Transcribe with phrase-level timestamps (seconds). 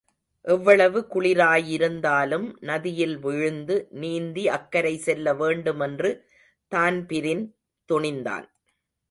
[0.45, 6.11] எவ்வளவு குளிராயிருந்தாலும் நதியில் விழுந்து நீந்தி அக்கரை செல்லவேண்டுமென்று
[6.71, 7.45] தான்பிரின்
[7.89, 8.47] துணிந்தான்.